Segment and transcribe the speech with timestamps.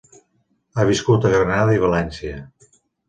[0.75, 2.41] Ha viscut a Granada i València.